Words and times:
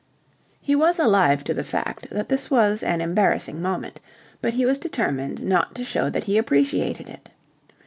He 0.59 0.75
was 0.75 0.97
alive 0.97 1.43
to 1.43 1.53
the 1.53 1.63
fact 1.63 2.09
that 2.09 2.27
this 2.27 2.49
was 2.49 2.81
an 2.81 3.01
embarrassing 3.01 3.61
moment, 3.61 3.99
but 4.41 4.53
he 4.53 4.65
was 4.65 4.79
determined 4.79 5.43
not 5.43 5.75
to 5.75 5.83
show 5.83 6.09
that 6.09 6.23
he 6.23 6.39
appreciated 6.39 7.07
it. 7.07 7.29